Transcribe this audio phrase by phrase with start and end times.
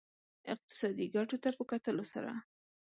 [0.53, 2.31] اقتصادي ګټو ته په کتلو سره.